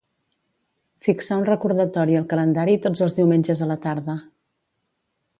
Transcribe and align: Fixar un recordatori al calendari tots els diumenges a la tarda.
Fixar 1.07 1.35
un 1.41 1.43
recordatori 1.49 2.17
al 2.19 2.25
calendari 2.31 2.77
tots 2.85 3.03
els 3.07 3.17
diumenges 3.19 3.61
a 3.61 3.67
la 3.73 3.77
tarda. 3.83 4.17